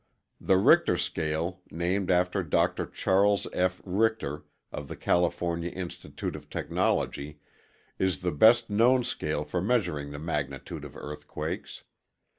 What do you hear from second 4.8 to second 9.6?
the California Institute of Technology, is the best known scale